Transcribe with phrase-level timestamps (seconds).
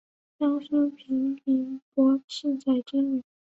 [0.39, 3.21] 江苏平民柏士彩之女。